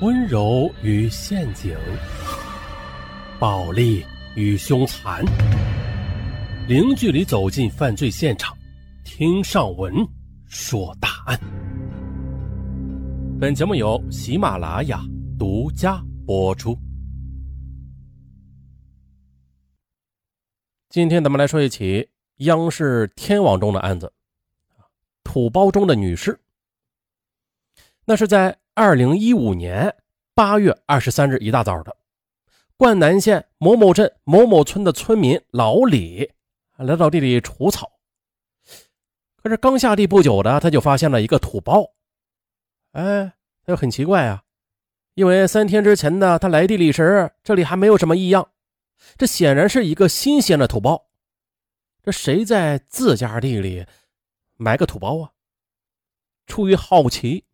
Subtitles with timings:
[0.00, 1.72] 温柔与陷阱，
[3.38, 5.24] 暴力与凶残，
[6.66, 8.56] 零距离走进犯罪现场，
[9.04, 9.94] 听上文
[10.46, 11.38] 说大案。
[13.40, 15.00] 本节目由喜马拉雅
[15.38, 16.76] 独家播出。
[20.90, 22.08] 今天咱们来说一起
[22.38, 24.12] 央视天网中的案子，
[25.22, 26.36] 土包中的女尸。
[28.06, 28.58] 那是在。
[28.76, 29.94] 二零一五年
[30.34, 31.96] 八月二十三日一大早的，
[32.76, 36.32] 灌南县某某镇某某村的村民老李
[36.76, 37.92] 来到地里除草，
[39.40, 41.92] 可是刚下地不久的，他就发现了一个土包。
[42.90, 43.34] 哎，
[43.64, 44.42] 他就很奇怪啊，
[45.14, 48.48] 因为三天之前呢，他来地里时这里还没有什么异样，
[49.16, 51.06] 这显然是一个新鲜的土包。
[52.02, 53.86] 这谁在自家地里
[54.56, 55.30] 埋个土包啊？
[56.48, 57.44] 出于好奇。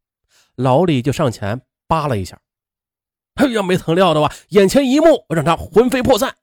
[0.57, 2.41] 老李就上前扒了一下，
[3.35, 6.37] 哎呀，没曾料到啊，眼前一幕让他魂飞魄散。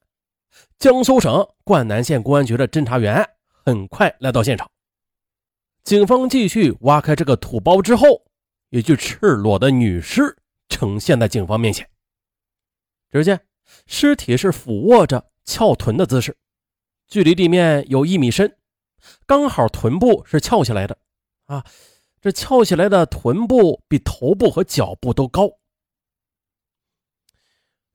[0.80, 4.70] 江苏省灌南县公安局的侦查员很快来到现场，
[5.84, 8.26] 警方继续挖开这个土包之后，
[8.70, 10.38] 一具赤裸的女尸
[10.70, 11.88] 呈现在警方面前。
[13.12, 13.46] 只见
[13.86, 16.36] 尸体是俯卧着翘臀的姿势，
[17.08, 18.58] 距离地面有一米深，
[19.26, 20.98] 刚好臀部是翘起来的
[21.46, 21.64] 啊。
[22.22, 25.50] 这翘起来的臀部比头部和脚部都高。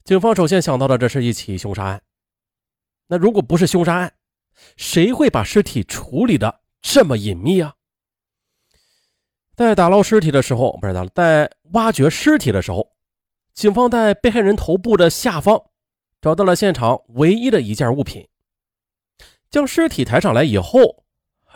[0.05, 2.03] 警方首先想到的，这是一起凶杀案。
[3.07, 4.15] 那如果不是凶杀案，
[4.77, 7.75] 谁会把尸体处理的这么隐秘啊？
[9.55, 12.93] 在打捞尸体的时候，不是打在挖掘尸体的时候，
[13.55, 15.71] 警方在被害人头部的下方
[16.21, 18.27] 找到了现场唯一的一件物品。
[19.51, 21.05] 将尸体抬上来以后，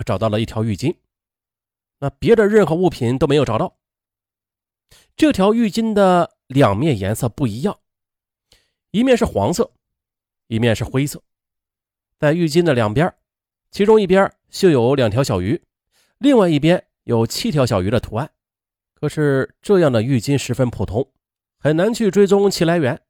[0.04, 0.94] 找到了一条浴巾。
[1.98, 3.76] 那别的任何物品都没有找到。
[5.16, 7.78] 这条浴巾的两面颜色不一样，
[8.90, 9.72] 一面是黄色，
[10.46, 11.22] 一面是灰色。
[12.18, 13.12] 在浴巾的两边，
[13.70, 15.62] 其中一边绣有两条小鱼，
[16.18, 18.30] 另外一边有七条小鱼的图案。
[18.94, 21.10] 可是这样的浴巾十分普通，
[21.58, 23.00] 很难去追踪其来源。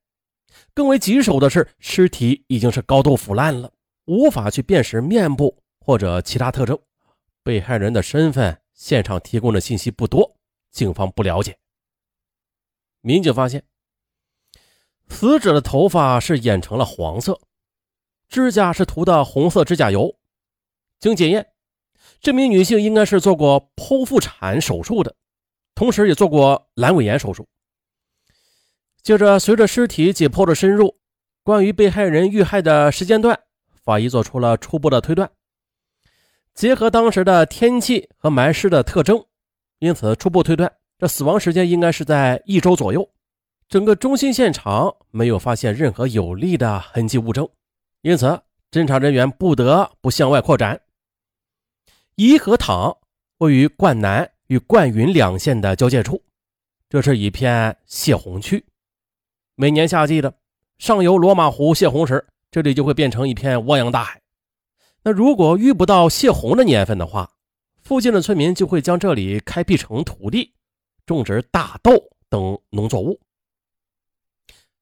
[0.73, 3.73] 更为棘手的是，尸体已经是高度腐烂了，
[4.07, 6.79] 无法去辨识面部或者其他特征。
[7.43, 8.61] 被害人的身份。
[8.77, 10.37] 现场提供的信息不多，
[10.71, 11.59] 警方不了解。
[13.01, 13.65] 民警发现，
[15.09, 17.41] 死者的头发是染成了黄色，
[18.29, 20.19] 指甲是涂的红色指甲油。
[21.01, 21.55] 经检验，
[22.21, 25.17] 这名女性应该是做过剖腹产手术的，
[25.75, 27.49] 同时也做过阑尾炎手术。
[29.03, 30.99] 接着，随着尸体解剖的深入，
[31.43, 33.41] 关于被害人遇害的时间段，
[33.83, 35.33] 法医做出了初步的推断。
[36.57, 39.23] 结合当时的天气和埋尸的特征，
[39.79, 43.07] 因此初步推断，这死亡时间应该是在一周左右。
[43.69, 47.47] 整个中心现场没有发现任何有力的痕迹物证，
[48.01, 48.41] 因此
[48.71, 50.81] 侦查人员不得不向外扩展。
[52.15, 52.97] 颐和塘
[53.37, 56.23] 位于灌南与灌云两县的交界处，
[56.89, 58.65] 这是一片泄洪区。
[59.57, 60.33] 每年夏季的
[60.79, 64.19] 上游罗马湖泄洪时，这里就会变成一片汪洋大海。
[65.07, 67.31] 那如果遇不到泄洪的年份的话，
[67.81, 70.53] 附近的村民就会将这里开辟成土地，
[71.07, 71.93] 种植大豆
[72.29, 73.21] 等农作物。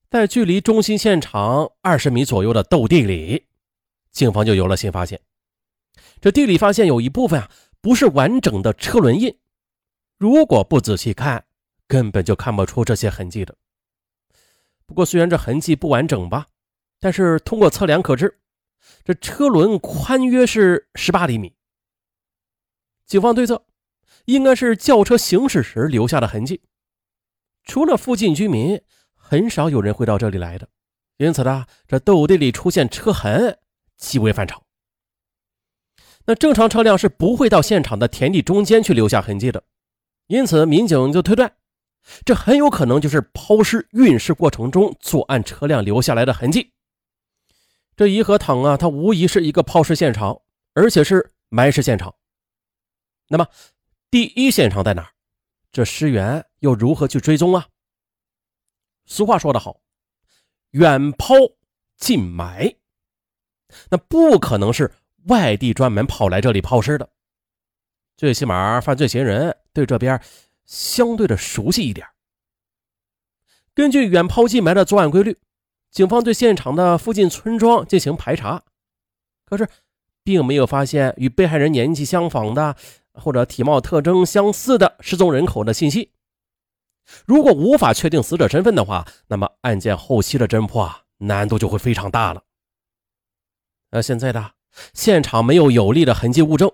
[0.09, 3.45] 在距离中心现场二十米左右的豆地里，
[4.13, 5.21] 警方就有了新发现。
[6.23, 7.51] 这地里发现有一部分啊，
[7.83, 9.39] 不是完整的车轮印，
[10.17, 11.45] 如果不仔细看，
[11.87, 13.55] 根本就看不出这些痕迹的。
[14.87, 16.47] 不过，虽然这痕迹不完整吧，
[16.99, 18.41] 但是通过测量可知。
[19.05, 21.55] 这车轮宽约是十八厘米。
[23.07, 23.67] 警方推测，
[24.25, 26.63] 应该是轿车行驶时留下的痕迹。
[27.65, 28.81] 除了附近居民，
[29.15, 30.69] 很少有人会到这里来的，
[31.17, 33.59] 因此呢，这豆地里出现车痕
[33.97, 34.63] 极为反常。
[36.27, 39.65] 那正常车辆是不会到现场的田地中间去留下痕迹的，
[40.27, 41.55] 因此民警就推断，
[42.25, 46.74] 这很有可能就是抛尸运尸过程中作案车辆留下来的痕迹。
[47.97, 50.43] 这颐和堂啊，它无疑是一个抛尸现场，
[50.73, 52.15] 而且是埋尸现场。
[53.29, 53.47] 那么，
[54.11, 55.11] 第一现场在哪儿？
[55.71, 57.69] 这尸源又如何去追踪啊？
[59.07, 59.81] 俗话说得好
[60.73, 61.35] ，“远抛
[61.97, 62.77] 近埋”，
[63.91, 64.93] 那不可能是
[65.27, 67.09] 外地专门跑来这里抛尸的。
[68.17, 70.21] 最起码，犯罪嫌疑人对这边
[70.65, 72.07] 相对的熟悉一点。
[73.75, 75.39] 根据“远抛近埋”的作案规律。
[75.95, 78.65] 警方对现场的附近村庄进行排查，
[79.47, 79.69] 可是
[80.25, 82.75] 并没有发现与被害人年纪相仿的
[83.13, 86.11] 或者体貌特征相似的失踪人口的信息。
[87.25, 92.43] 如果无法确定死者身份的话，那么案件后期的侦破难度就会非常大了。
[93.93, 94.51] 而现在的
[94.95, 96.73] 现场没有有力的痕迹物证，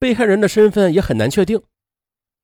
[0.00, 1.62] 被害人的身份也很难确定。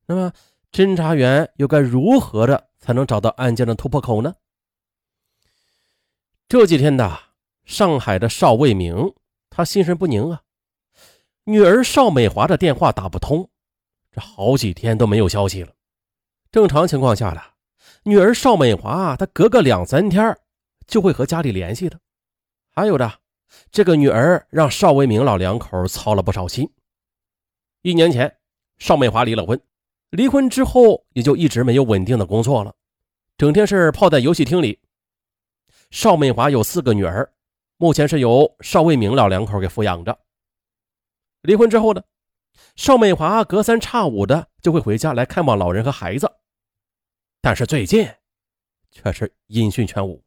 [0.06, 0.32] 那么，
[0.70, 4.36] 侦查员又该如何的才能找到案件的突破口呢？
[6.48, 7.18] 这几天的
[7.64, 9.12] 上海的邵卫明，
[9.50, 10.42] 他心神不宁啊。
[11.42, 13.50] 女儿邵美华的电话打不通，
[14.12, 15.72] 这好几天都没有消息了。
[16.52, 17.42] 正常情况下的
[18.04, 20.38] 女儿邵美华，她隔个两三天
[20.86, 21.98] 就会和家里联系的。
[22.70, 23.12] 还有的，
[23.72, 26.70] 这个女儿让邵卫明老两口操了不少心。
[27.82, 28.36] 一年前，
[28.78, 29.60] 邵美华离了婚。
[30.10, 32.72] 离婚之后，也就一直没有稳定的工作了，
[33.36, 34.78] 整天是泡在游戏厅里。
[35.90, 37.32] 邵美华有四个女儿，
[37.76, 40.18] 目前是由邵卫明老两口给抚养着。
[41.42, 42.02] 离婚之后呢，
[42.74, 46.30] 邵美华隔三差五的就会回家来看望老人和孩子，
[47.40, 48.08] 但是最近
[48.90, 50.24] 却是音讯全无。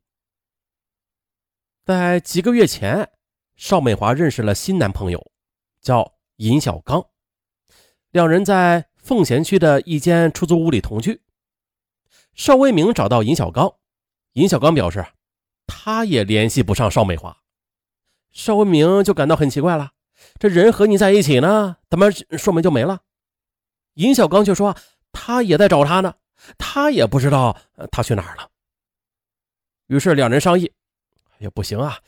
[1.86, 3.12] 在几个月前，
[3.56, 5.32] 邵美华认识了新男朋友，
[5.82, 7.06] 叫尹小刚，
[8.12, 8.88] 两人在。
[9.02, 11.22] 奉贤区的一间出租屋里同居，
[12.36, 13.74] 邵卫明找到尹小刚，
[14.34, 15.04] 尹小刚表示
[15.69, 17.38] 他也联系不上邵美华，
[18.31, 19.92] 邵文明就感到很奇怪了，
[20.39, 23.01] 这人和你在一起呢，怎么说没就没了？
[23.94, 24.75] 尹小刚却说
[25.12, 26.16] 他也在找他呢，
[26.57, 27.56] 他也不知道
[27.92, 28.50] 他去哪儿了。
[29.88, 30.71] 于是两人商议，
[31.31, 32.00] 哎呀不行啊，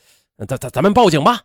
[0.46, 1.42] 咱咱咱们报警吧。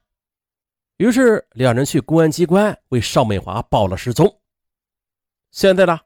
[0.98, 4.40] 于是两人去公安机关为邵美华报了失踪。
[5.52, 6.00] 现在呢，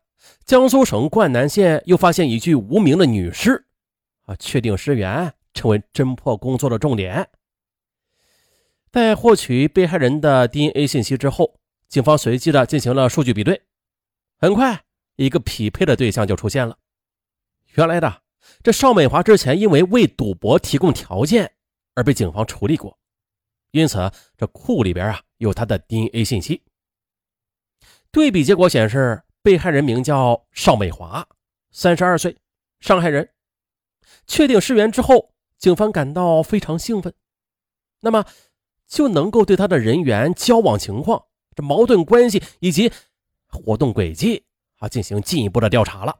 [0.43, 3.65] 江苏省灌南县又发现一具无名的女尸，
[4.25, 7.29] 啊，确定尸源成为侦破工作的重点。
[8.91, 13.61] 在获取被害人的 DNA 信息之后，警方随机的进行了数据比对，
[14.37, 14.83] 很快
[15.15, 16.77] 一个匹配的对象就出现了。
[17.75, 18.23] 原来的
[18.61, 21.53] 这邵美华之前因为为赌博提供条件
[21.95, 22.97] 而被警方处理过，
[23.71, 26.63] 因此这库里边啊有他的 DNA 信息。
[28.11, 29.23] 对比结果显示。
[29.43, 31.27] 被害人名叫邵美华，
[31.71, 32.37] 三十二岁，
[32.79, 33.27] 上海人。
[34.27, 35.30] 确定尸源之后，
[35.61, 37.13] 警方感到非常兴奋，
[37.99, 38.25] 那么
[38.87, 41.23] 就能够对他的人员、交往情况、
[41.55, 42.91] 这矛盾关系以及
[43.47, 44.43] 活动轨迹
[44.79, 46.19] 啊进行进一步的调查了。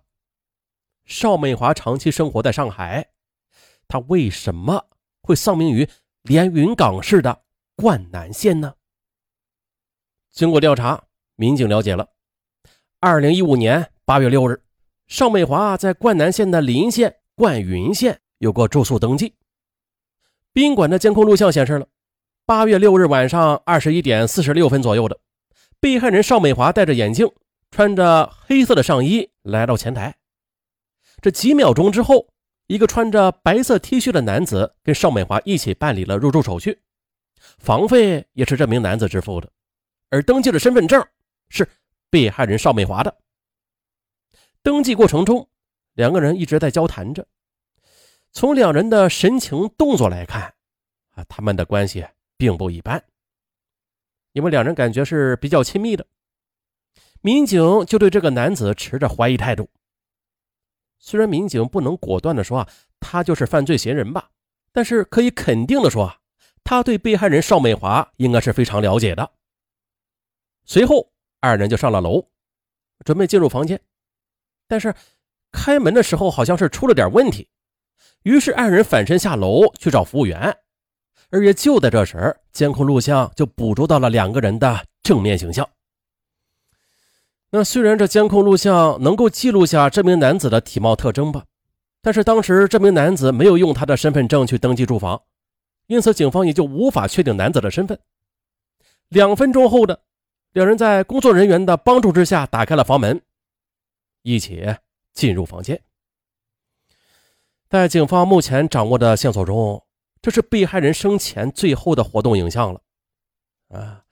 [1.06, 3.10] 邵美华长期生活在上海，
[3.88, 4.86] 他为什么
[5.24, 5.90] 会丧命于
[6.22, 7.42] 连云港市的
[7.76, 8.76] 灌南县呢？
[10.32, 11.06] 经过调查，
[11.36, 12.08] 民警了解了。
[13.00, 14.62] 二零一五年八月六日，
[15.08, 19.36] 邵美华在灌南县的临县灌云县有过住宿登记。
[20.52, 21.88] 宾馆的监控录像显示了，
[22.44, 25.20] 八月六日晚上二十一点四十六分左右的，
[25.80, 27.32] 被害人邵美华戴着眼镜，
[27.70, 30.16] 穿着黑色的上衣来到前台。
[31.22, 32.30] 这几秒钟之后，
[32.66, 36.80] 一个穿着白色 T 恤的男子跟邵美华一起办理了入住手续，
[37.60, 39.48] 房费也是这名男子支付的，
[40.10, 41.06] 而登记的身份证
[41.50, 41.68] 是。
[42.10, 43.16] 被害人邵美华的
[44.62, 45.48] 登记过程中，
[45.94, 47.26] 两个人一直在交谈着。
[48.32, 50.54] 从两人的神情动作来看，
[51.12, 52.06] 啊，他们的关系
[52.38, 53.04] 并不一般，
[54.32, 56.06] 因为两人感觉是比较亲密的。
[57.22, 59.70] 民警就对这个男子持着怀疑态度。
[60.98, 62.70] 虽然民警不能果断的说啊，
[63.00, 64.30] 他就是犯罪嫌疑人吧，
[64.72, 66.14] 但是可以肯定的说，
[66.64, 69.32] 他对被害人邵美华应该是非常了解的。
[70.66, 71.10] 随后。
[71.44, 72.24] 二人就上了楼，
[73.04, 73.82] 准备进入房间，
[74.68, 74.94] 但是
[75.52, 77.50] 开门的时候好像是出了点问题，
[78.24, 80.58] 于是二人反身下楼去找服务员。
[81.30, 85.68] 而也就在这时，监控录像就捕捉到了两个人的正面形象。
[87.50, 91.46] 那虽然这监控录像能够记录下这名男子的体貌特征吧，
[92.02, 95.22] 但是当时这名男子没有用他的身份证去登记住房，
[95.88, 98.00] 因此警方也就无法确定男子的身份。
[99.10, 100.02] 两分钟后的。
[100.54, 103.22] 两人在工作人员的帮助之下打开了房门，
[104.22, 104.68] 一起
[105.14, 105.82] 进入房间。
[107.72, 109.82] 在警方目前掌握的线索中，
[110.22, 112.82] 这是被害人生前最后的活动影像了。
[113.70, 114.04] 啊，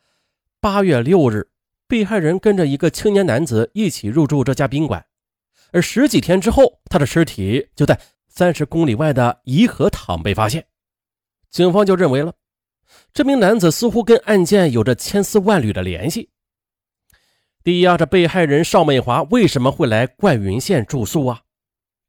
[0.61, 1.45] 八月六日，
[1.85, 5.05] 被害人跟着一个青年男子一起入住这家宾馆，
[5.73, 7.99] 而十几天之后，他的尸体就在
[8.29, 10.65] 三十公里外的颐和堂被发现。
[11.49, 12.31] 警方就认为了。
[13.11, 16.29] 这名男子似乎跟案件有着千丝万缕的联系。
[17.61, 21.41] 第一啊，这被害人邵美华为什么会来灌云县住宿啊？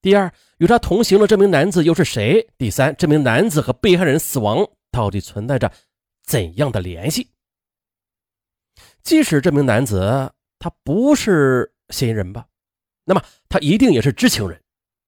[0.03, 2.49] 第二，与他同行的这名男子又是谁？
[2.57, 5.71] 第三，这名男子和被害人死亡到底存在着
[6.23, 7.31] 怎样的联系？
[9.03, 12.47] 即使这名男子他不是嫌疑人吧，
[13.05, 14.63] 那么他一定也是知情人，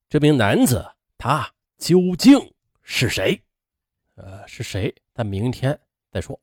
[0.08, 0.84] 这名男子
[1.16, 3.42] 他究竟是谁？
[4.16, 4.94] 呃，是谁？
[5.14, 5.78] 咱明天
[6.10, 6.38] 再说。